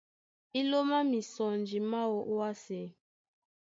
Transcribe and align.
Í 0.59 0.61
lómá 0.69 0.97
mísɔnji 1.09 1.79
máō 1.91 2.17
ó 2.29 2.33
wásē. 2.37 2.81